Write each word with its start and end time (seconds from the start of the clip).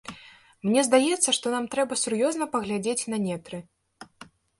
Мне 0.67 0.83
здаецца, 0.87 1.29
што 1.37 1.51
нам 1.55 1.67
трэба 1.75 1.97
сур'ёзна 2.03 2.47
паглядзець 2.55 3.07
на 3.15 3.21
нетры. 3.27 3.61